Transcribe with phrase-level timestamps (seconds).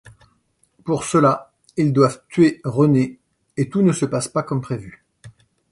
[0.83, 3.19] Pour cela, ils doivent tuer Renée
[3.55, 5.05] et tout ne se passe pas comme prévu.